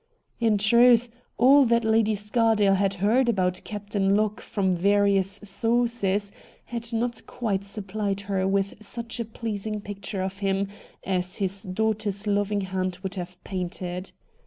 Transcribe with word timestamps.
In 0.39 0.57
truth, 0.57 1.11
all 1.37 1.63
that 1.65 1.85
Lady 1.85 2.15
Scardale 2.15 2.73
had 2.73 2.95
heard 2.95 3.29
about 3.29 3.61
Captain 3.63 4.15
Locke 4.15 4.41
from 4.41 4.73
various 4.73 5.39
sources 5.43 6.31
had 6.65 6.91
not 6.91 7.23
quite 7.27 7.63
supplied 7.63 8.21
her 8.21 8.47
with 8.47 8.73
such 8.79 9.19
a 9.19 9.25
pleasing 9.25 9.79
picture 9.79 10.23
of 10.23 10.39
him 10.39 10.69
as 11.03 11.35
his 11.35 11.61
daughter's 11.61 12.25
loving 12.25 12.61
hand 12.61 12.97
would 13.03 13.13
have 13.13 13.37
painted. 13.43 14.11